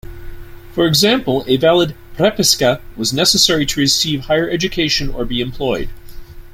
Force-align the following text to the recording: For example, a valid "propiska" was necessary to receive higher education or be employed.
For 0.73 0.87
example, 0.87 1.43
a 1.45 1.57
valid 1.57 1.93
"propiska" 2.17 2.81
was 2.95 3.13
necessary 3.13 3.67
to 3.67 3.79
receive 3.79 4.21
higher 4.21 4.49
education 4.49 5.11
or 5.11 5.25
be 5.25 5.41
employed. 5.41 5.89